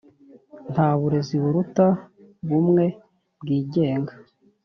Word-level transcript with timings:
nta 0.71 0.87
burezi 0.99 1.35
buruta 1.43 1.87
bumwe 2.47 2.85
bwigenga. 3.41 4.13